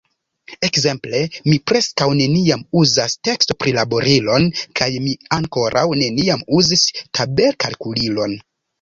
[0.67, 1.19] Ekzemple,
[1.51, 4.51] mi preskaŭ neniam uzas tekstoprilaborilon,
[4.83, 8.41] kaj mi ankoraŭ neniam uzis tabelkalkulilon.